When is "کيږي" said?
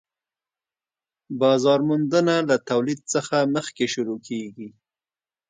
4.27-4.69